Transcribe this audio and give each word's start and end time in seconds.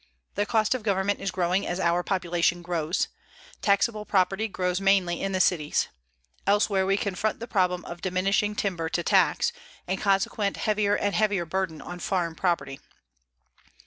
The 0.33 0.47
cost 0.47 0.73
of 0.73 0.81
government 0.81 1.19
is 1.19 1.29
growing 1.29 1.67
as 1.67 1.79
our 1.79 2.01
population 2.01 2.63
grows. 2.63 3.07
Taxable 3.61 4.03
property 4.03 4.47
grows 4.47 4.81
mainly 4.81 5.21
in 5.21 5.31
the 5.31 5.39
cities. 5.39 5.89
Elsewhere 6.47 6.87
we 6.87 6.97
confront 6.97 7.39
the 7.39 7.47
problem 7.47 7.85
of 7.85 8.01
diminishing 8.01 8.55
timber 8.55 8.89
to 8.89 9.03
tax 9.03 9.51
and 9.87 10.01
consequent 10.01 10.57
heavier 10.57 10.95
and 10.95 11.13
heavier 11.13 11.45
burden 11.45 11.83
on 11.83 11.99
farm 11.99 12.33
property. 12.33 12.79